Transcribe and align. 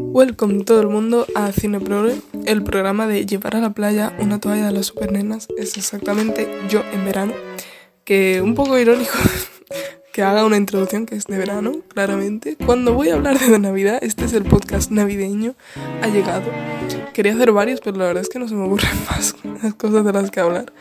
Welcome 0.00 0.64
todo 0.64 0.80
el 0.80 0.88
mundo 0.88 1.26
a 1.34 1.50
Cine 1.52 1.80
Progre, 1.80 2.20
el 2.46 2.62
programa 2.62 3.06
de 3.08 3.26
llevar 3.26 3.56
a 3.56 3.60
la 3.60 3.70
playa 3.70 4.16
una 4.20 4.40
toalla 4.40 4.66
de 4.66 4.72
las 4.72 4.86
supernenas. 4.86 5.48
Es 5.58 5.76
exactamente 5.76 6.48
yo 6.68 6.82
en 6.92 7.04
verano, 7.04 7.32
que 8.04 8.40
un 8.40 8.54
poco 8.54 8.78
irónico 8.78 9.12
que 10.12 10.22
haga 10.22 10.44
una 10.44 10.56
introducción 10.56 11.04
que 11.04 11.16
es 11.16 11.24
de 11.24 11.36
verano, 11.36 11.72
claramente. 11.88 12.56
Cuando 12.64 12.94
voy 12.94 13.08
a 13.08 13.14
hablar 13.14 13.38
de 13.38 13.58
Navidad, 13.58 13.98
este 14.00 14.24
es 14.24 14.32
el 14.32 14.44
podcast 14.44 14.90
navideño, 14.90 15.56
ha 16.02 16.06
llegado. 16.06 16.50
Quería 17.12 17.34
hacer 17.34 17.52
varios, 17.52 17.80
pero 17.80 17.96
la 17.96 18.06
verdad 18.06 18.22
es 18.22 18.28
que 18.28 18.38
no 18.38 18.48
se 18.48 18.54
me 18.54 18.64
ocurren 18.64 18.90
más 19.10 19.34
cosas 19.74 20.04
de 20.04 20.12
las 20.12 20.30
que 20.30 20.40
hablar. 20.40 20.72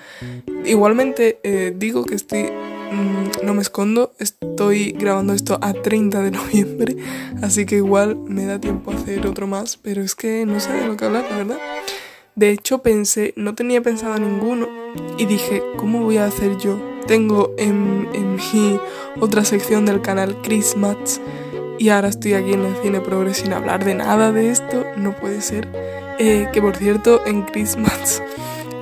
Igualmente 0.64 1.40
eh, 1.44 1.74
digo 1.76 2.06
que 2.06 2.16
estoy 2.16 2.50
Mm, 2.92 3.46
no 3.46 3.54
me 3.54 3.62
escondo, 3.62 4.14
estoy 4.20 4.92
grabando 4.92 5.34
esto 5.34 5.60
a 5.62 5.74
30 5.74 6.22
de 6.22 6.32
noviembre, 6.32 6.98
así 7.42 7.66
que 7.66 7.78
igual 7.78 8.16
me 8.18 8.46
da 8.46 8.60
tiempo 8.60 8.92
a 8.92 8.96
hacer 8.96 9.28
otro 9.28 9.48
más, 9.48 9.78
pero 9.78 10.02
es 10.02 10.16
que 10.16 10.46
no 10.46 10.60
sé 10.60 10.74
de 10.74 10.88
lo 10.88 10.98
que 10.98 11.06
hablar, 11.06 11.26
la 11.30 11.38
verdad. 11.38 11.58
De 12.36 12.52
hecho 12.52 12.84
pensé, 12.84 13.34
no 13.36 13.56
tenía 13.56 13.82
pensado 13.82 14.18
ninguno 14.18 14.68
y 15.18 15.26
dije, 15.26 15.64
¿cómo 15.78 16.04
voy 16.04 16.18
a 16.18 16.26
hacer 16.26 16.58
yo? 16.58 16.80
Tengo 17.08 17.54
en, 17.58 18.08
en 18.14 18.36
mi 18.36 18.80
otra 19.20 19.44
sección 19.44 19.86
del 19.86 20.02
canal 20.02 20.40
Christmas 20.44 21.20
y 21.80 21.90
ahora 21.90 22.10
estoy 22.10 22.34
aquí 22.34 22.54
en 22.54 22.66
el 22.66 22.76
Cine 22.82 23.02
Progress 23.02 23.38
sin 23.38 23.54
hablar 23.54 23.86
de 23.86 23.96
nada 23.96 24.32
de 24.32 24.52
esto, 24.52 24.86
no 24.98 25.16
puede 25.16 25.42
ser. 25.42 25.68
Eh, 26.20 26.48
que 26.52 26.62
por 26.62 26.76
cierto, 26.76 27.22
en 27.26 27.44
Christmas 27.44 28.24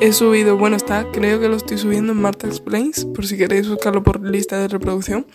He 0.02 0.12
subido, 0.12 0.58
bueno, 0.58 0.76
está, 0.76 1.10
creo 1.12 1.40
que 1.40 1.48
lo 1.48 1.56
estoy 1.56 1.78
subiendo 1.78 2.12
en 2.12 2.22
Marta 2.22 2.48
Explains, 2.48 3.06
por 3.06 3.26
si 3.26 3.38
queréis 3.38 3.68
buscarlo 3.68 4.04
por 4.04 4.22
lista 4.22 4.60
de 4.60 4.68
reproducción. 4.68 5.26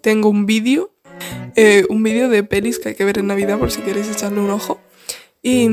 Tengo 0.00 0.28
un 0.28 0.46
vídeo, 0.46 0.92
eh, 1.54 1.84
un 1.88 2.02
vídeo 2.02 2.28
de 2.28 2.42
pelis 2.42 2.78
que 2.78 2.90
hay 2.90 2.94
que 2.94 3.04
ver 3.04 3.18
en 3.18 3.26
Navidad 3.26 3.58
por 3.58 3.70
si 3.70 3.82
queréis 3.82 4.08
echarle 4.10 4.40
un 4.40 4.50
ojo. 4.50 4.80
Y, 5.42 5.68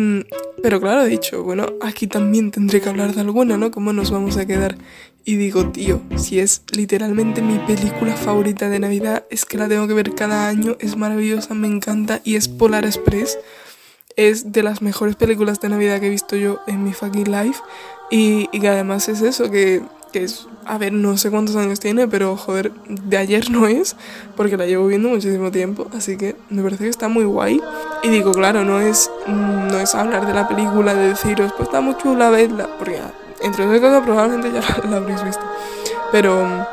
pero 0.61 0.79
claro, 0.79 1.03
he 1.03 1.09
dicho, 1.09 1.43
bueno, 1.43 1.65
aquí 1.81 2.07
también 2.07 2.51
tendré 2.51 2.81
que 2.81 2.89
hablar 2.89 3.15
de 3.15 3.21
alguna, 3.21 3.57
¿no? 3.57 3.71
¿Cómo 3.71 3.93
nos 3.93 4.11
vamos 4.11 4.37
a 4.37 4.45
quedar? 4.45 4.77
Y 5.23 5.37
digo, 5.37 5.71
tío, 5.71 6.01
si 6.17 6.39
es 6.39 6.63
literalmente 6.75 7.41
mi 7.41 7.57
película 7.59 8.15
favorita 8.15 8.69
de 8.69 8.79
Navidad, 8.79 9.25
es 9.31 9.45
que 9.45 9.57
la 9.57 9.67
tengo 9.67 9.87
que 9.87 9.95
ver 9.95 10.13
cada 10.13 10.47
año, 10.47 10.77
es 10.79 10.97
maravillosa, 10.97 11.55
me 11.55 11.67
encanta 11.67 12.21
y 12.23 12.35
es 12.35 12.47
Polar 12.47 12.85
Express. 12.85 13.39
Es 14.15 14.51
de 14.51 14.63
las 14.63 14.81
mejores 14.81 15.15
películas 15.15 15.59
de 15.59 15.69
Navidad 15.69 15.99
que 15.99 16.07
he 16.07 16.09
visto 16.09 16.35
yo 16.35 16.59
en 16.67 16.83
mi 16.83 16.93
fucking 16.93 17.31
life. 17.31 17.61
Y, 18.09 18.49
y 18.51 18.59
que 18.59 18.69
además 18.69 19.09
es 19.09 19.21
eso, 19.21 19.49
que, 19.49 19.81
que, 20.11 20.23
es, 20.23 20.47
a 20.65 20.77
ver, 20.77 20.93
no 20.93 21.17
sé 21.17 21.31
cuántos 21.31 21.55
años 21.55 21.79
tiene, 21.79 22.07
pero 22.07 22.37
joder, 22.37 22.71
de 22.87 23.17
ayer 23.17 23.49
no 23.49 23.67
es, 23.67 23.95
porque 24.35 24.57
la 24.57 24.67
llevo 24.67 24.87
viendo 24.87 25.09
muchísimo 25.09 25.51
tiempo, 25.51 25.87
así 25.95 26.15
que 26.15 26.35
me 26.49 26.61
parece 26.61 26.83
que 26.83 26.89
está 26.89 27.07
muy 27.07 27.25
guay. 27.25 27.59
Y 28.03 28.09
digo, 28.09 28.31
claro, 28.31 28.63
no 28.63 28.79
es, 28.79 29.09
no 29.27 29.79
es 29.79 29.95
hablar 29.95 30.27
de 30.27 30.33
la 30.33 30.47
película, 30.47 30.93
de 30.93 31.09
deciros, 31.09 31.51
pues 31.53 31.67
está 31.67 31.81
muy 31.81 31.97
chula, 31.97 32.29
vedla, 32.29 32.69
porque 32.77 32.99
entre 33.41 33.65
otras 33.65 33.81
cosas 33.81 34.03
probablemente 34.03 34.51
ya 34.51 34.61
la, 34.61 34.85
la 34.91 34.97
habréis 34.97 35.23
visto. 35.23 35.43
Pero 36.11 36.67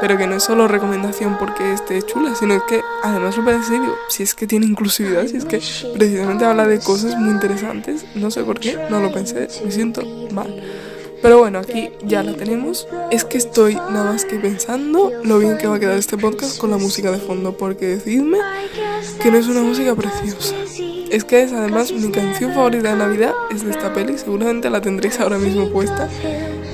pero 0.00 0.16
que 0.16 0.26
no 0.26 0.36
es 0.36 0.44
solo 0.44 0.68
recomendación 0.68 1.36
porque 1.38 1.72
esté 1.72 2.02
chula, 2.02 2.34
sino 2.34 2.64
que 2.66 2.82
además 3.02 3.36
lo 3.36 3.44
parece, 3.44 3.72
digo, 3.72 3.94
si 4.08 4.22
es 4.22 4.34
que 4.34 4.46
tiene 4.46 4.66
inclusividad, 4.66 5.26
si 5.26 5.36
es 5.36 5.44
que 5.44 5.60
precisamente 5.96 6.44
habla 6.44 6.66
de 6.66 6.78
cosas 6.80 7.16
muy 7.16 7.30
interesantes, 7.30 8.04
no 8.14 8.30
sé 8.30 8.42
por 8.44 8.60
qué, 8.60 8.78
no 8.90 9.00
lo 9.00 9.12
pensé, 9.12 9.48
me 9.64 9.70
siento 9.70 10.02
mal. 10.32 10.62
Pero 11.20 11.38
bueno, 11.38 11.58
aquí 11.58 11.90
ya 12.04 12.22
la 12.22 12.34
tenemos. 12.34 12.86
Es 13.10 13.24
que 13.24 13.38
estoy 13.38 13.74
nada 13.74 14.12
más 14.12 14.24
que 14.24 14.36
pensando 14.36 15.12
lo 15.24 15.38
bien 15.38 15.58
que 15.58 15.66
va 15.66 15.76
a 15.76 15.80
quedar 15.80 15.98
este 15.98 16.16
podcast 16.16 16.58
con 16.58 16.70
la 16.70 16.78
música 16.78 17.10
de 17.10 17.18
fondo, 17.18 17.56
porque 17.56 17.86
decidme 17.88 18.38
que 19.20 19.30
no 19.30 19.38
es 19.38 19.48
una 19.48 19.62
música 19.62 19.94
preciosa. 19.94 20.54
Es 21.10 21.24
que 21.24 21.42
es 21.42 21.52
además 21.52 21.90
mi 21.90 22.10
canción 22.12 22.52
favorita 22.52 22.90
de 22.90 22.96
Navidad, 22.96 23.32
es 23.50 23.64
de 23.64 23.70
esta 23.70 23.92
peli, 23.92 24.18
seguramente 24.18 24.70
la 24.70 24.80
tendréis 24.80 25.18
ahora 25.18 25.38
mismo 25.38 25.68
puesta, 25.70 26.08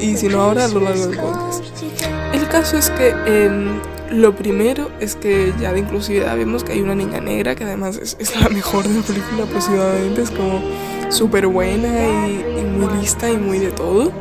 y 0.00 0.16
si 0.16 0.28
no 0.28 0.42
ahora 0.42 0.64
a 0.64 0.68
lo 0.68 0.80
largo 0.80 1.06
del 1.06 1.18
podcast. 1.18 1.73
Caso 2.54 2.78
es 2.78 2.88
que 2.90 3.08
em, 3.26 3.80
lo 4.12 4.36
primero 4.36 4.88
es 5.00 5.16
que 5.16 5.52
ya 5.60 5.72
de 5.72 5.80
inclusividad 5.80 6.36
vemos 6.36 6.62
que 6.62 6.70
hay 6.70 6.82
una 6.82 6.94
niña 6.94 7.20
negra 7.20 7.56
que 7.56 7.64
además 7.64 7.96
es, 7.96 8.16
es 8.20 8.40
la 8.40 8.48
mejor 8.48 8.86
de 8.86 8.94
la 8.94 9.02
película 9.02 9.42
aproximadamente, 9.42 10.22
es 10.22 10.30
como 10.30 10.62
súper 11.08 11.48
buena 11.48 11.88
y, 11.88 12.60
y, 12.60 12.64
muy 12.64 12.86
lista 13.00 13.28
y 13.28 13.36
muy 13.38 13.58
de 13.58 13.72
todo. 13.72 14.12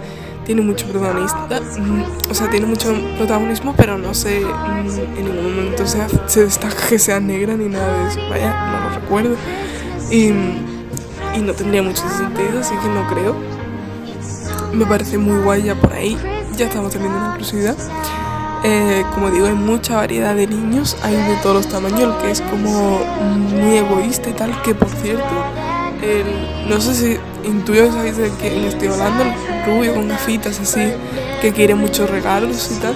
Tiene 0.45 0.63
mucho 0.63 0.88
protagonista, 0.88 1.61
mm, 1.77 2.31
o 2.31 2.33
sea, 2.33 2.49
tiene 2.49 2.66
mucho 2.66 2.91
protagonismo, 3.17 3.75
pero 3.77 3.99
no 3.99 4.16
sé, 4.16 4.39
mm, 4.39 5.19
en 5.19 5.25
ningún 5.25 5.55
momento 5.55 5.85
sea, 5.85 6.07
se 6.25 6.45
destaca 6.45 6.88
que 6.89 6.97
sea 6.97 7.19
negra 7.19 7.55
ni 7.55 7.69
nada 7.69 8.03
de 8.03 8.09
eso. 8.09 8.19
Vaya, 8.31 8.72
no 8.72 8.89
lo 8.89 8.95
recuerdo. 8.99 9.35
Y, 10.09 10.29
y 11.38 11.41
no 11.43 11.53
tendría 11.53 11.83
mucho 11.83 12.01
sentido, 12.09 12.61
así 12.61 12.73
que 12.81 12.89
no 12.89 13.07
creo. 13.09 13.35
Me 14.73 14.88
parece 14.88 15.19
muy 15.19 15.39
guay 15.43 15.61
ya 15.61 15.75
por 15.75 15.93
ahí 15.93 16.17
ya 16.57 16.66
estamos 16.66 16.91
teniendo 16.91 17.17
una 17.17 17.31
inclusividad. 17.31 17.75
Eh, 18.66 19.03
como 19.13 19.29
digo, 19.29 19.47
hay 19.47 19.56
mucha 19.56 19.97
variedad 19.97 20.34
de 20.35 20.47
niños, 20.47 20.96
hay 21.03 21.16
de 21.16 21.35
todos 21.44 21.56
los 21.57 21.68
tamaños, 21.68 22.01
el 22.01 22.18
que 22.22 22.31
es 22.31 22.40
como 22.40 23.00
muy 23.50 23.78
egoísta 23.78 24.29
y 24.29 24.34
tal, 24.34 24.62
que 24.62 24.74
por 24.74 24.88
cierto, 24.90 25.25
el, 26.01 26.69
no 26.69 26.79
sé 26.79 26.96
si 26.96 27.47
intuyo, 27.47 27.91
sabéis 27.91 28.16
de 28.16 28.29
quién 28.40 28.63
estoy 28.63 28.88
hablando, 28.88 29.23
el 29.23 29.66
rubio 29.66 29.94
con 29.96 30.07
gafitas 30.07 30.62
así, 30.62 30.94
que 31.41 31.52
quiere 31.52 31.75
muchos 31.75 32.09
regalos 32.09 32.72
y 32.72 32.79
tal. 32.79 32.96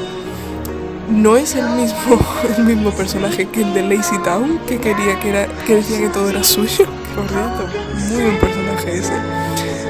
No 1.10 1.36
es 1.36 1.56
el 1.56 1.68
mismo, 1.72 2.18
el 2.58 2.64
mismo 2.64 2.92
personaje 2.92 3.48
que 3.48 3.62
el 3.62 3.74
de 3.74 3.84
Lazy 3.84 4.18
Town, 4.20 4.60
que 4.68 4.80
quería 4.80 5.20
que 5.20 5.30
era, 5.30 5.48
que 5.66 5.76
decía 5.76 6.00
que 6.00 6.10
todo 6.10 6.30
era 6.30 6.44
suyo. 6.46 6.86
Por 7.16 7.28
cierto, 7.28 7.68
muy 8.10 8.24
buen 8.24 8.40
personaje 8.40 8.98
ese. 9.00 9.14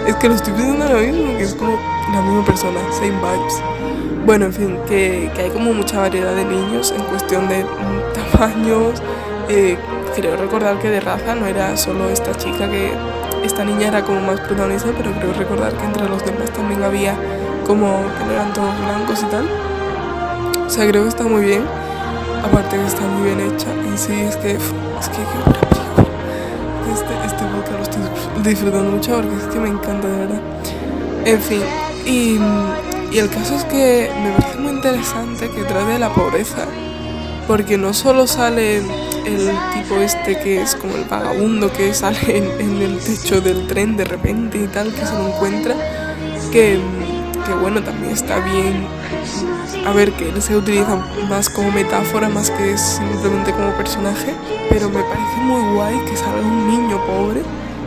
Es 0.07 0.16
que 0.16 0.29
lo 0.29 0.35
estoy 0.35 0.53
pensando 0.53 0.85
ahora 0.85 1.01
mismo, 1.01 1.38
que 1.38 1.44
es 1.44 1.53
como 1.53 1.78
la 2.13 2.22
misma 2.22 2.45
persona, 2.45 2.79
same 2.94 3.12
vibes. 3.12 3.62
Bueno, 4.25 4.45
en 4.45 4.53
fin, 4.53 4.78
que, 4.88 5.29
que 5.35 5.41
hay 5.41 5.50
como 5.50 5.73
mucha 5.73 6.00
variedad 6.00 6.34
de 6.34 6.45
niños 6.45 6.94
en 6.97 7.03
cuestión 7.03 7.50
de 7.50 7.66
mm, 7.66 8.31
tamaños. 8.31 9.01
Eh, 9.50 9.78
creo 10.16 10.38
recordar 10.38 10.79
que 10.79 10.90
de 10.90 11.01
raza 11.01 11.35
no 11.35 11.45
era 11.45 11.75
solo 11.75 12.09
esta 12.09 12.34
chica, 12.35 12.69
que 12.69 12.91
esta 13.44 13.66
niña 13.66 13.90
era 13.90 14.03
como 14.03 14.22
más 14.22 14.40
protagonista, 14.40 14.90
pero 14.97 15.12
creo 15.12 15.34
recordar 15.34 15.73
que 15.73 15.85
entre 15.85 16.07
los 16.07 16.25
demás 16.25 16.51
también 16.51 16.84
había 16.84 17.13
como 17.66 18.01
que 18.18 18.25
no 18.25 18.31
eran 18.31 18.53
todos 18.53 18.79
blancos 18.85 19.22
y 19.24 19.25
tal. 19.25 19.45
O 20.66 20.69
sea, 20.69 20.88
creo 20.88 21.03
que 21.03 21.09
está 21.09 21.24
muy 21.24 21.44
bien. 21.44 21.63
Aparte 22.44 22.78
que 22.78 22.85
está 22.85 23.01
muy 23.01 23.29
bien 23.29 23.41
hecha. 23.41 23.72
En 23.74 23.97
sí, 23.97 24.22
es 24.22 24.38
que, 24.38 24.51
es 24.51 25.09
que 25.09 25.18
qué 25.18 25.39
película. 25.44 26.07
Este, 26.94 27.13
este 27.25 27.44
disfrutando 28.47 28.91
mucho 28.91 29.16
porque 29.16 29.35
es 29.35 29.53
que 29.53 29.59
me 29.59 29.69
encanta, 29.69 30.08
de 30.08 30.18
verdad. 30.18 30.41
En 31.25 31.41
fin, 31.41 31.62
y, 32.06 32.40
y, 33.13 33.19
el 33.19 33.30
caso 33.30 33.56
es 33.56 33.63
que 33.66 34.09
me 34.24 34.31
parece 34.31 34.58
muy 34.59 34.72
interesante 34.74 35.50
que 35.50 35.63
trate 35.63 36.00
la 36.00 36.09
pobreza, 36.13 36.66
porque 37.47 37.78
no 37.78 37.94
solo 37.94 38.28
sale 38.28 38.78
el 38.78 39.52
tipo 39.74 39.96
este 39.96 40.40
que 40.40 40.62
es 40.62 40.75
como 40.75 40.96
el 40.96 41.03
vagabundo 41.03 41.72
que 41.72 41.94
sale 41.94 42.19
en, 42.28 42.62
en 42.62 42.81
el 42.81 43.00
techo 43.00 43.41
del 43.41 43.68
tren 43.68 43.97
de 43.97 44.06
repente 44.06 44.57
y 44.57 44.68
tal, 44.68 44.94
que 44.94 45.06
se 45.06 45.13
lo 45.13 45.28
encuentra, 45.28 45.75
que, 46.52 46.80
que 47.46 47.53
bueno, 47.62 47.84
también 47.84 48.13
está 48.13 48.40
bien. 48.40 48.88
A 49.86 49.91
ver, 49.94 50.12
que 50.13 50.30
él 50.30 50.41
se 50.41 50.56
utiliza 50.56 50.96
más 51.30 51.50
como 51.50 51.72
metáfora, 51.72 52.28
más 52.28 52.52
que 52.52 52.78
simplemente 52.78 53.52
como 53.53 53.72
personaje, 53.72 54.34
pero 54.69 54.90
me 54.90 55.02
parece 55.02 55.38
muy 55.41 55.75
guay 55.75 55.97
que 56.06 56.18
salga 56.18 56.41
un 56.41 56.68
niño 56.68 57.06
pobre 57.06 57.41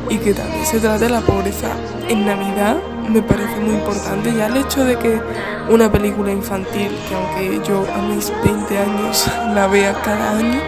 y 0.08 0.18
que 0.18 0.34
también 0.34 0.66
se 0.66 0.80
trate 0.80 1.08
la 1.08 1.20
pobreza 1.20 1.68
en 2.08 2.26
Navidad 2.26 2.76
me 3.10 3.22
parece 3.22 3.56
muy 3.56 3.74
importante. 3.74 4.32
Ya 4.34 4.46
el 4.46 4.56
hecho 4.56 4.84
de 4.84 4.96
que 4.96 5.20
una 5.68 5.90
película 5.90 6.32
infantil, 6.32 6.90
que 7.08 7.14
aunque 7.14 7.68
yo 7.68 7.84
a 7.92 7.98
mis 8.02 8.32
20 8.44 8.78
años 8.78 9.26
la 9.54 9.66
vea 9.66 9.92
cada 10.02 10.38
año, 10.38 10.60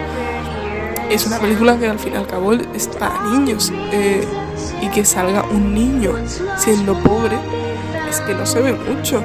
es 1.09 1.25
una 1.25 1.39
película 1.39 1.77
que 1.77 1.87
al 1.87 1.99
fin 1.99 2.13
y 2.13 2.17
al 2.17 2.27
cabo 2.27 2.53
es 2.53 2.87
para 2.87 3.21
niños. 3.31 3.71
Eh, 3.91 4.25
y 4.81 4.87
que 4.89 5.05
salga 5.05 5.43
un 5.43 5.73
niño 5.73 6.13
siendo 6.57 6.93
pobre, 6.99 7.37
es 8.09 8.19
que 8.21 8.33
no 8.33 8.45
se 8.45 8.61
ve 8.61 8.73
mucho. 8.73 9.19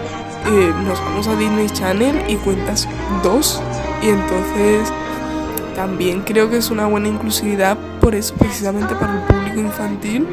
Eh, 0.47 0.73
nos 0.85 1.01
vamos 1.01 1.27
a 1.27 1.35
Disney 1.35 1.69
Channel 1.71 2.23
y 2.29 2.37
cuentas 2.37 2.89
dos. 3.23 3.61
Y 4.03 4.11
entonces 4.11 4.93
también 5.79 6.23
creo 6.23 6.51
que 6.51 6.57
es 6.57 6.73
una 6.73 6.89
buena 6.89 7.07
inclusividad 7.07 7.79
por 8.01 8.17
eso, 8.17 8.35
precisamente 8.35 8.97
para 8.97 9.15
el 9.15 9.21
público 9.29 9.61
infantil 9.61 10.27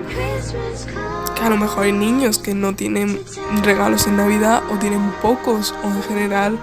que 1.36 1.44
a 1.44 1.52
lo 1.52 1.58
mejor 1.58 1.84
hay 1.84 1.92
niños 1.92 2.40
que 2.40 2.56
no 2.56 2.74
tienen 2.74 3.20
regalos 3.62 4.08
en 4.08 4.18
Navidad 4.18 4.64
o 4.72 4.80
tienen 4.80 5.12
pocos 5.22 5.76
o 5.84 5.88
en 5.88 6.02
general 6.02 6.58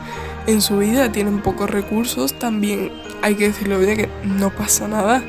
en 0.48 0.60
su 0.60 0.78
vida 0.78 1.12
tienen 1.12 1.42
pocos 1.42 1.70
recursos, 1.70 2.36
también 2.36 2.90
hay 3.22 3.36
que 3.36 3.48
decirle, 3.48 3.76
oye, 3.76 3.96
que 3.96 4.08
no 4.24 4.50
pasa 4.50 4.88
nada, 4.88 5.22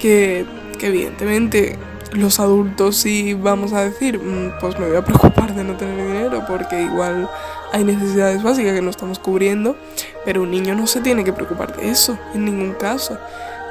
que, 0.00 0.44
que 0.80 0.88
evidentemente 0.88 1.78
los 2.10 2.40
adultos 2.40 2.96
sí 2.96 3.32
vamos 3.32 3.74
a 3.74 3.82
decir, 3.82 4.20
pues 4.60 4.76
me 4.76 4.88
voy 4.88 4.96
a 4.96 5.04
preocupar 5.04 5.54
de 5.54 5.62
no 5.62 5.76
tener 5.76 6.04
dinero 6.04 6.42
porque 6.48 6.82
igual 6.82 7.30
hay 7.72 7.84
necesidades 7.84 8.42
básicas 8.42 8.74
que 8.74 8.82
no 8.82 8.90
estamos 8.90 9.18
cubriendo, 9.18 9.76
pero 10.24 10.42
un 10.42 10.50
niño 10.50 10.74
no 10.74 10.86
se 10.86 11.00
tiene 11.00 11.24
que 11.24 11.32
preocupar 11.32 11.76
de 11.76 11.90
eso 11.90 12.18
en 12.34 12.44
ningún 12.44 12.74
caso 12.74 13.18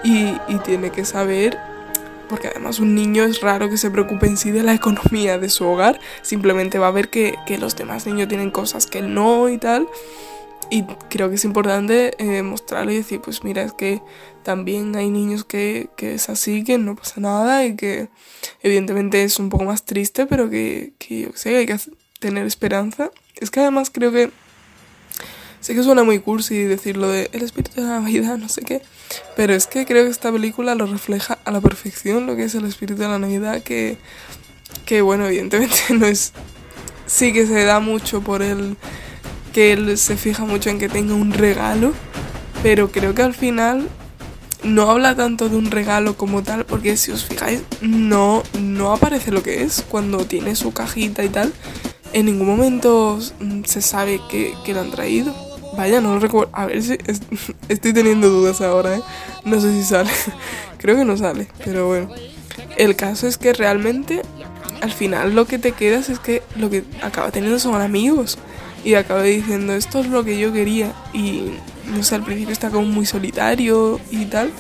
y, 0.04 0.36
y 0.48 0.58
tiene 0.64 0.92
que 0.92 1.06
saber 1.06 1.58
porque 2.28 2.48
además 2.48 2.80
un 2.80 2.96
niño 2.96 3.24
es 3.24 3.42
raro 3.42 3.70
que 3.70 3.78
se 3.78 3.90
preocupe 3.90 4.28
en 4.28 4.38
sí 4.38 4.52
de 4.52 4.64
la 4.64 4.74
economía 4.76 5.38
de 5.38 5.50
su 5.50 5.66
hogar, 5.66 6.00
simplemente 6.22 6.80
va 6.80 6.88
a 6.88 6.92
ver 6.92 7.10
que, 7.10 7.36
los 7.60 7.76
demás 7.76 8.06
niños 8.06 8.28
tienen 8.28 8.52
cosas 8.52 8.86
que 8.86 9.02
no 9.02 9.50
y 9.50 9.58
tal. 9.58 9.88
Y 10.70 10.84
creo 11.10 11.30
que 11.30 11.36
es 11.36 11.46
importante 11.46 12.14
eh, 12.20 12.44
y 12.44 12.94
decir, 12.94 13.22
pues 13.22 13.46
mira, 13.46 13.64
es 13.64 13.72
que 13.72 14.02
también 14.44 14.98
hay 14.98 15.10
niños 15.10 15.46
que, 15.46 15.90
que, 15.96 16.16
es 16.16 16.28
así, 16.30 16.66
que 16.66 16.78
no 16.78 16.96
pasa 16.96 17.22
nada 17.22 17.66
y 17.66 17.78
que 17.78 18.10
evidentemente 18.62 19.24
es 19.24 19.40
un 19.40 19.48
poco 19.48 19.64
más 19.64 19.86
triste, 19.86 20.26
pero 20.26 20.50
que, 20.50 20.92
que 20.98 21.22
yo 21.22 21.30
sé, 21.36 21.56
hay 21.56 21.66
que 21.66 21.78
tener 22.20 22.46
esperanza. 22.46 23.12
Es 23.36 23.52
que 23.52 23.60
además 23.60 23.90
creo 23.92 24.12
que 24.12 24.32
Sé 25.60 25.76
que 25.76 25.84
suena 25.84 26.04
muy 26.04 26.20
cursi 26.20 26.64
decirlo 26.64 27.10
de 27.10 27.30
el 27.34 27.42
espíritu 27.42 27.82
de 27.82 27.88
la 27.88 28.00
Navidad, 28.00 28.38
no 28.38 28.48
sé 28.48 28.62
qué, 28.62 28.82
pero 29.36 29.54
es 29.54 29.66
que 29.66 29.86
creo 29.86 30.06
que 30.06 30.12
esta 30.12 30.32
película 30.32 30.76
lo 30.76 30.86
refleja 30.86 31.40
a 31.46 31.52
la 31.52 31.60
perfección 31.62 32.26
lo 32.26 32.36
que 32.36 32.44
es 32.44 32.56
el 32.56 32.66
espíritu 32.66 33.02
de 33.02 33.08
la 33.08 33.20
Navidad, 33.20 33.62
que, 33.64 33.98
que 34.86 35.02
bueno, 35.02 35.26
evidentemente 35.26 35.76
no 35.94 36.06
es... 36.06 36.34
Sí 37.06 37.34
que 37.34 37.48
se 37.48 37.64
da 37.64 37.80
mucho 37.80 38.22
por 38.22 38.42
el... 38.42 38.78
que 39.54 39.74
él 39.74 39.98
se 39.98 40.16
fija 40.16 40.46
mucho 40.46 40.70
en 40.70 40.78
que 40.78 40.90
tenga 40.90 41.16
un 41.16 41.34
regalo, 41.34 41.94
pero 42.64 42.92
creo 42.92 43.16
que 43.16 43.24
al 43.24 43.34
final 43.34 43.90
no 44.64 44.90
habla 44.90 45.16
tanto 45.16 45.50
de 45.50 45.56
un 45.56 45.72
regalo 45.72 46.16
como 46.16 46.44
tal, 46.44 46.66
porque 46.66 46.98
si 46.98 47.12
os 47.12 47.26
fijáis, 47.26 47.62
no, 47.82 48.44
no 48.60 48.94
aparece 48.94 49.32
lo 49.32 49.44
que 49.44 49.64
es 49.64 49.84
cuando 49.90 50.26
tiene 50.26 50.56
su 50.56 50.72
cajita 50.72 51.24
y 51.24 51.30
tal. 51.30 51.52
En 52.14 52.26
ningún 52.26 52.48
momento 52.48 53.20
se 53.66 53.82
sabe 53.82 54.20
que, 54.30 54.54
que 54.66 54.74
lo 54.74 54.82
han 54.82 54.92
traído. 54.92 55.34
Vaya, 55.78 56.02
no 56.02 56.16
lo 56.16 56.20
recuerdo. 56.20 56.50
A 56.54 56.66
ver 56.66 56.82
si. 56.82 56.98
estoy 57.70 57.94
teniendo 57.94 58.30
dudas 58.30 58.62
ahora, 58.62 58.96
¿eh? 58.96 59.02
No 59.46 59.60
sé 59.62 59.72
si 59.72 59.84
sale. 59.84 60.10
Creo 60.78 60.96
que 60.96 61.06
no 61.06 61.18
sale, 61.18 61.48
pero 61.64 61.88
bueno. 61.88 62.10
El 62.78 62.96
caso 62.96 63.28
es 63.28 63.38
que 63.38 63.54
realmente, 63.54 64.22
al 64.82 64.92
final, 64.92 65.36
lo 65.36 65.46
que 65.46 65.60
te 65.60 65.72
quedas 65.72 66.10
es 66.10 66.20
que 66.20 66.42
lo 66.56 66.70
que 66.70 66.84
acaba 67.02 67.32
teniendo 67.32 67.60
son 67.60 67.80
amigos. 67.82 68.38
Y 68.84 68.94
acaba 68.94 69.24
diciendo, 69.24 69.74
esto 69.74 70.00
es 70.00 70.08
lo 70.08 70.24
que 70.24 70.40
yo 70.40 70.54
quería. 70.54 70.94
Y 71.14 71.52
no 71.94 72.04
sé, 72.04 72.16
al 72.16 72.24
principio 72.24 72.54
está 72.54 72.70
como 72.70 72.88
muy 72.88 73.06
solitario 73.06 74.00
y 74.12 74.26
tal. 74.26 74.52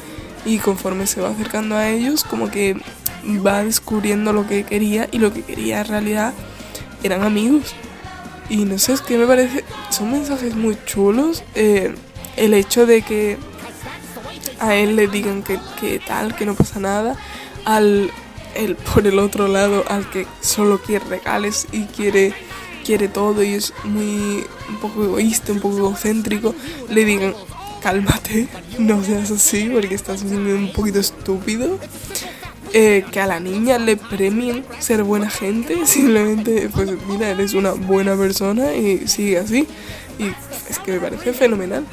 Y 0.45 0.57
conforme 0.57 1.07
se 1.07 1.21
va 1.21 1.29
acercando 1.29 1.75
a 1.75 1.89
ellos, 1.89 2.23
como 2.23 2.49
que 2.49 2.75
va 3.45 3.63
descubriendo 3.63 4.33
lo 4.33 4.47
que 4.47 4.63
quería. 4.63 5.07
Y 5.11 5.19
lo 5.19 5.33
que 5.33 5.43
quería 5.43 5.81
en 5.81 5.87
realidad 5.87 6.33
eran 7.03 7.23
amigos. 7.23 7.73
Y 8.49 8.65
no 8.65 8.79
sé, 8.79 8.93
es 8.93 9.01
que 9.01 9.17
me 9.17 9.27
parece, 9.27 9.63
son 9.89 10.11
mensajes 10.11 10.55
muy 10.55 10.77
chulos. 10.85 11.43
Eh, 11.55 11.93
el 12.37 12.53
hecho 12.53 12.85
de 12.85 13.01
que 13.01 13.37
a 14.59 14.75
él 14.75 14.95
le 14.95 15.07
digan 15.07 15.43
que, 15.43 15.59
que, 15.79 15.99
tal, 15.99 16.35
que 16.35 16.45
no 16.45 16.55
pasa 16.55 16.79
nada, 16.79 17.15
al 17.65 18.11
el 18.57 18.75
por 18.75 19.05
el 19.07 19.19
otro 19.19 19.47
lado, 19.47 19.83
al 19.87 20.09
que 20.09 20.25
solo 20.41 20.81
quiere 20.81 21.05
regales 21.05 21.67
y 21.71 21.83
quiere, 21.85 22.33
quiere 22.85 23.07
todo 23.07 23.43
y 23.43 23.53
es 23.53 23.73
muy 23.83 24.45
un 24.69 24.75
poco 24.81 25.03
egoísta, 25.03 25.53
un 25.53 25.59
poco 25.59 25.77
egocéntrico, 25.77 26.55
le 26.89 27.05
digan 27.05 27.35
cálmate, 27.81 28.47
no 28.79 29.03
seas 29.03 29.31
así 29.31 29.69
porque 29.71 29.95
estás 29.95 30.23
un 30.23 30.71
poquito 30.75 30.99
estúpido. 30.99 31.79
Eh, 32.73 33.05
que 33.11 33.21
a 33.21 33.27
la 33.27 33.39
niña 33.39 33.77
le 33.77 33.95
premien 33.95 34.65
ser 34.79 35.03
buena 35.03 35.29
gente, 35.29 35.85
simplemente, 35.85 36.69
pues 36.73 36.89
mira, 37.07 37.29
eres 37.29 37.53
una 37.53 37.71
buena 37.71 38.15
persona 38.15 38.73
y 38.73 39.07
sigue 39.07 39.39
así. 39.39 39.67
Y 40.19 40.25
es 40.69 40.79
que 40.79 40.93
me 40.93 40.99
parece 40.99 41.33
fenomenal. 41.33 41.85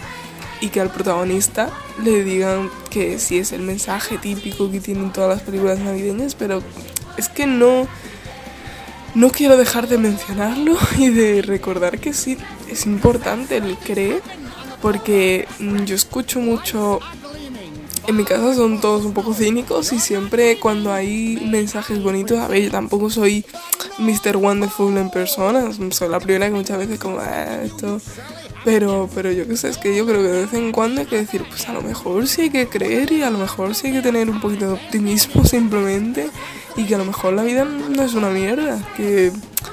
Y 0.61 0.69
que 0.69 0.81
al 0.81 0.91
protagonista 0.91 1.71
le 2.03 2.25
digan 2.25 2.71
que 2.91 3.19
sí 3.19 3.39
es 3.39 3.53
el 3.53 3.61
mensaje 3.61 4.19
típico 4.19 4.71
que 4.71 4.81
tienen 4.81 5.13
todas 5.13 5.29
las 5.29 5.43
películas 5.43 5.79
navideñas, 5.79 6.35
pero 6.35 6.63
es 7.17 7.29
que 7.29 7.47
no. 7.47 7.87
No 9.15 9.31
quiero 9.31 9.57
dejar 9.57 9.87
de 9.87 9.97
mencionarlo 9.97 10.77
y 10.99 11.11
de 11.11 11.41
recordar 11.43 12.01
que 12.01 12.13
sí, 12.13 12.37
es 12.69 12.85
importante 12.85 13.59
el 13.59 13.77
creer, 13.77 14.23
porque 14.83 15.47
yo 15.85 15.95
escucho 15.95 16.41
mucho 16.41 16.99
en 18.07 18.17
mi 18.17 18.25
casa 18.25 18.55
son 18.55 18.81
todos 18.81 19.05
un 19.05 19.13
poco 19.13 19.35
cínicos 19.35 19.93
y 19.93 19.99
siempre 19.99 20.59
cuando 20.59 20.93
hay 20.93 21.43
mensajes 21.51 22.03
bonitos, 22.03 22.39
a 22.39 22.49
ver, 22.49 22.65
yo 22.65 22.71
tampoco 22.71 23.11
soy 23.11 23.45
Mr. 23.99 24.37
Wonderful 24.37 24.97
en 24.97 25.11
persona, 25.11 25.71
soy 25.91 26.09
la 26.09 26.21
primera 26.21 26.47
que 26.47 26.55
muchas 26.55 26.79
veces 26.79 26.99
como, 26.99 27.19
ah, 27.19 27.63
esto... 27.63 28.01
Pero, 28.65 29.11
pero 29.15 29.31
yo 29.31 29.47
qué 29.47 29.59
sé, 29.59 29.69
es 29.69 29.77
que 29.77 29.95
yo 29.95 30.07
creo 30.07 30.23
que 30.23 30.29
de 30.29 30.41
vez 30.47 30.55
en 30.55 30.73
cuando 30.73 31.03
hay 31.03 31.07
que 31.07 31.19
decir, 31.19 31.45
pues 31.47 31.69
a 31.69 31.75
lo 31.75 31.83
mejor 31.83 32.27
sí 32.27 32.43
hay 32.43 32.51
que 32.51 32.67
creer 32.67 33.13
y 33.13 33.23
a 33.23 33.29
lo 33.29 33.37
mejor 33.37 33.75
sí 33.75 33.89
hay 33.89 33.93
que 33.93 34.01
tener 34.01 34.31
un 34.31 34.41
poquito 34.41 34.69
de 34.69 34.73
optimismo 34.73 35.45
simplemente 35.45 36.31
y 36.75 36.87
que 36.87 36.95
a 36.95 36.99
lo 36.99 37.05
mejor 37.05 37.35
la 37.35 37.43
vida 37.43 37.67
no 37.67 38.03
es 38.03 38.15
una 38.15 38.31
mierda, 38.31 38.79
que, 38.97 39.33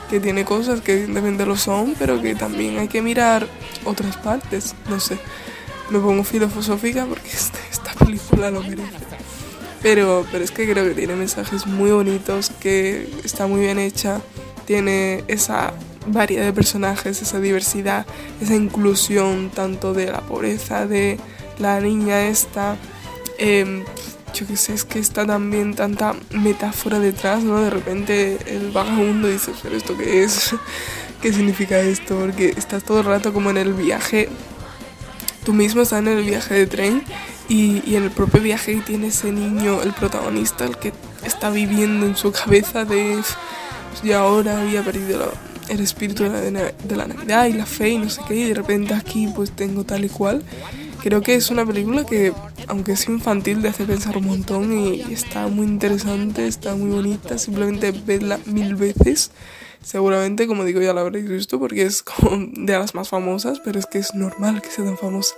que 0.09 0.19
tiene 0.19 0.43
cosas 0.43 0.81
que 0.81 0.91
evidentemente 0.91 1.45
lo 1.45 1.55
son, 1.55 1.95
pero 1.97 2.21
que 2.21 2.35
también 2.35 2.79
hay 2.79 2.89
que 2.89 3.01
mirar 3.01 3.47
otras 3.85 4.17
partes, 4.17 4.75
no 4.89 4.99
sé 4.99 5.17
me 5.91 5.99
pongo 5.99 6.23
filosófica 6.23 7.05
porque 7.05 7.27
este, 7.33 7.59
película 8.05 8.51
lo 8.51 8.61
merece. 8.61 8.85
Pero, 9.81 10.25
pero 10.31 10.43
es 10.43 10.51
que 10.51 10.69
creo 10.69 10.85
que 10.85 10.93
tiene 10.93 11.15
mensajes 11.15 11.65
muy 11.65 11.91
bonitos, 11.91 12.51
que 12.59 13.09
está 13.23 13.47
muy 13.47 13.61
bien 13.61 13.79
hecha, 13.79 14.21
tiene 14.65 15.23
esa 15.27 15.73
variedad 16.07 16.45
de 16.45 16.53
personajes, 16.53 17.21
esa 17.21 17.39
diversidad, 17.39 18.05
esa 18.41 18.55
inclusión 18.55 19.49
tanto 19.49 19.93
de 19.93 20.11
la 20.11 20.21
pobreza 20.21 20.85
de 20.85 21.19
la 21.57 21.79
niña 21.79 22.27
esta. 22.27 22.77
Em, 23.39 23.83
yo 24.33 24.47
qué 24.47 24.55
sé, 24.55 24.73
es 24.73 24.85
que 24.85 24.99
está 24.99 25.25
también 25.25 25.73
tanta 25.73 26.15
metáfora 26.31 26.99
detrás, 26.99 27.43
¿no? 27.43 27.59
De 27.59 27.69
repente 27.69 28.37
el 28.45 28.71
vagabundo 28.71 29.27
dice, 29.27 29.51
pero 29.61 29.75
¿esto 29.75 29.97
qué 29.97 30.23
es? 30.23 30.55
¿Qué 31.21 31.33
significa 31.33 31.79
esto? 31.79 32.17
Porque 32.17 32.53
estás 32.55 32.83
todo 32.83 32.99
el 32.99 33.05
rato 33.05 33.33
como 33.33 33.49
en 33.49 33.57
el 33.57 33.73
viaje 33.73 34.29
tú 35.43 35.53
mismo 35.53 35.81
estás 35.81 35.99
en 35.99 36.07
el 36.07 36.23
viaje 36.23 36.53
de 36.53 36.67
tren 36.67 37.03
y, 37.51 37.83
y, 37.85 37.95
el 37.95 38.09
propio 38.11 38.41
viaje 38.41 38.81
tiene 38.85 39.07
ese 39.07 39.29
niño, 39.33 39.81
el 39.81 39.91
protagonista, 39.91 40.63
el 40.63 40.77
que 40.77 40.93
está 41.25 41.49
viviendo 41.49 42.05
en 42.05 42.15
su 42.15 42.31
cabeza 42.31 42.85
de 42.85 43.19
pues, 43.89 44.05
y 44.05 44.13
ahora 44.13 44.61
había 44.61 44.81
perdido 44.81 45.33
el 45.67 45.81
espíritu 45.81 46.23
de 46.23 46.29
la, 46.51 46.71
de 46.71 46.95
la, 46.95 47.07
Navidad 47.07 47.47
y 47.47 47.53
la 47.53 47.65
fe 47.65 47.89
y 47.89 47.97
no 47.97 48.09
sé 48.09 48.21
qué 48.25 48.35
y 48.35 48.43
de 48.45 48.53
repente 48.53 48.93
aquí 48.93 49.27
pues 49.35 49.51
tengo 49.51 49.83
tal 49.83 50.05
y 50.05 50.09
cual. 50.09 50.43
Creo 51.03 51.21
que 51.21 51.35
es 51.35 51.49
una 51.49 51.65
película 51.65 52.05
que, 52.05 52.31
aunque 52.67 52.93
es 52.93 53.07
infantil, 53.09 53.61
te 53.61 53.67
hace 53.67 53.83
pensar 53.83 54.15
un 54.15 54.27
montón 54.27 54.71
y, 54.71 55.01
y 55.01 55.13
está 55.13 55.47
muy 55.47 55.67
interesante, 55.67 56.47
está 56.47 56.75
muy 56.75 56.91
bonita, 56.91 57.37
simplemente 57.37 57.91
vedla 57.91 58.39
mil 58.45 58.75
veces 58.75 59.31
Seguramente, 59.83 60.45
como 60.45 60.63
digo, 60.63 60.79
ya 60.79 60.93
la 60.93 61.01
habréis 61.01 61.27
visto 61.27 61.59
porque 61.59 61.83
es 61.83 62.03
como 62.03 62.37
de 62.51 62.73
las 62.73 62.93
más 62.93 63.09
famosas, 63.09 63.59
pero 63.59 63.79
es 63.79 63.85
que 63.87 63.97
es 63.97 64.13
normal 64.13 64.61
que 64.61 64.69
sea 64.69 64.85
tan 64.85 64.97
famosa. 64.97 65.35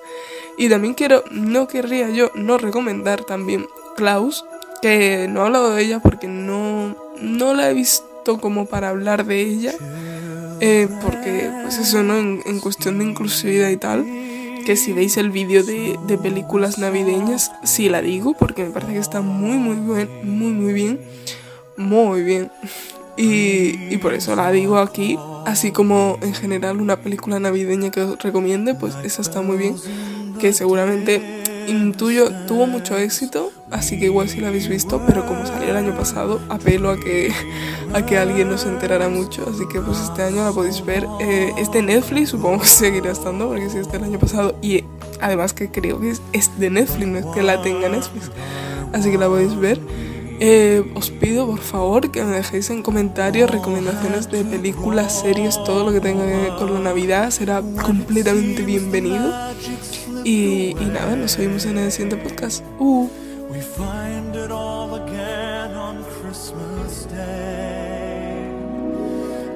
Y 0.57 0.69
también 0.69 0.93
quiero, 0.93 1.23
no 1.31 1.67
querría 1.67 2.09
yo 2.09 2.31
no 2.35 2.57
recomendar 2.57 3.23
también 3.23 3.65
Klaus, 3.95 4.43
que 4.81 5.27
no 5.29 5.41
he 5.41 5.45
hablado 5.45 5.73
de 5.73 5.83
ella 5.83 5.99
porque 5.99 6.27
no, 6.27 6.95
no 7.21 7.53
la 7.53 7.69
he 7.69 7.73
visto 7.73 8.39
como 8.41 8.65
para 8.65 8.89
hablar 8.89 9.25
de 9.25 9.41
ella, 9.41 9.73
eh, 10.59 10.87
porque 11.01 11.49
pues 11.63 11.77
eso, 11.77 12.03
¿no? 12.03 12.17
En, 12.17 12.59
cuestión 12.59 12.99
de 12.99 13.05
inclusividad 13.05 13.69
y 13.69 13.77
tal, 13.77 14.05
que 14.65 14.75
si 14.75 14.93
veis 14.93 15.17
el 15.17 15.29
vídeo 15.29 15.63
de, 15.63 15.97
de 16.05 16.17
películas 16.17 16.77
navideñas, 16.77 17.51
sí 17.63 17.89
la 17.89 18.01
digo, 18.01 18.33
porque 18.33 18.63
me 18.63 18.71
parece 18.71 18.93
que 18.93 18.99
está 18.99 19.21
muy, 19.21 19.57
muy 19.57 19.75
bien, 19.75 20.09
muy, 20.23 20.51
muy 20.51 20.73
bien, 20.73 20.99
muy 21.77 22.21
bien. 22.23 22.51
Y, 23.15 23.97
por 23.97 24.13
eso 24.13 24.35
la 24.35 24.51
digo 24.51 24.77
aquí, 24.77 25.17
así 25.45 25.71
como 25.71 26.17
en 26.21 26.33
general 26.33 26.81
una 26.81 26.97
película 26.97 27.39
navideña 27.39 27.91
que 27.91 28.01
os 28.01 28.19
recomiende, 28.19 28.73
pues 28.73 28.95
esa 29.03 29.21
está 29.21 29.41
muy 29.41 29.57
bien, 29.57 29.75
que 30.39 30.51
seguramente 30.51 31.43
intuyo 31.67 32.29
tuvo 32.47 32.67
mucho 32.67 32.97
éxito, 32.97 33.51
así 33.71 33.99
que 33.99 34.05
igual 34.05 34.29
si 34.29 34.41
la 34.41 34.49
habéis 34.49 34.67
visto, 34.67 35.01
pero 35.05 35.25
como 35.25 35.45
salió 35.45 35.69
el 35.69 35.77
año 35.77 35.95
pasado, 35.95 36.41
apelo 36.49 36.89
a 36.89 36.97
que, 36.97 37.31
a 37.93 38.05
que 38.05 38.17
alguien 38.17 38.49
nos 38.49 38.65
enterara 38.65 39.09
mucho, 39.09 39.47
así 39.49 39.63
que 39.71 39.79
pues 39.79 39.99
este 39.99 40.23
año 40.23 40.43
la 40.43 40.51
podéis 40.51 40.83
ver. 40.83 41.07
Eh, 41.21 41.51
es 41.57 41.71
de 41.71 41.81
Netflix, 41.81 42.29
supongo 42.29 42.61
que 42.61 42.67
seguirá 42.67 43.11
estando, 43.11 43.47
porque 43.47 43.69
si 43.69 43.77
es 43.77 43.91
del 43.91 44.03
año 44.03 44.19
pasado, 44.19 44.57
y 44.61 44.83
además 45.21 45.53
que 45.53 45.69
creo 45.69 45.99
que 45.99 46.11
es, 46.11 46.21
es 46.33 46.59
de 46.59 46.69
Netflix, 46.69 47.07
no 47.07 47.19
es 47.19 47.25
que 47.27 47.43
la 47.43 47.61
tenga 47.61 47.89
Netflix, 47.89 48.31
así 48.91 49.11
que 49.11 49.17
la 49.17 49.27
podéis 49.27 49.55
ver. 49.55 49.79
Eh, 50.39 50.83
os 50.95 51.09
pido 51.09 51.45
por 51.47 51.59
favor 51.59 52.11
que 52.11 52.23
me 52.23 52.35
dejéis 52.35 52.69
en 52.69 52.81
comentarios 52.81 53.49
recomendaciones 53.49 54.29
de 54.29 54.43
películas, 54.43 55.21
series, 55.21 55.55
todo 55.63 55.85
lo 55.85 55.91
que 55.91 56.01
tenga 56.01 56.25
que 56.25 56.35
ver 56.35 56.55
con 56.57 56.73
la 56.73 56.79
Navidad 56.79 57.29
será 57.31 57.61
completamente 57.61 58.63
bienvenido. 58.63 59.33
Y, 60.23 60.75
nada, 60.93 61.15
nos 61.15 61.37
vemos 61.37 61.65
en 61.65 61.77
el 61.77 61.91
siguiente 61.91 62.17
podcast. 62.17 62.63
Uh. 62.79 63.09